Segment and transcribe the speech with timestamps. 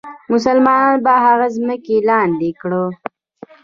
[0.31, 2.83] مسلمانان به هغه ځمکې لاندې کړي.